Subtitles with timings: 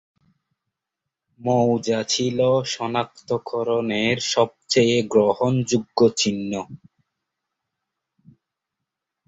[1.39, 2.39] মৌজা ছিল
[2.65, 6.51] শনাক্তকরণের সবচেয়ে গ্রহণযোগ্য চিহ্ন।